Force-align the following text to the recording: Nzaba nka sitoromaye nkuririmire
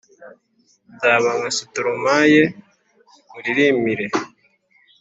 Nzaba 0.93 1.29
nka 1.37 1.49
sitoromaye 1.57 2.41
nkuririmire 3.27 4.05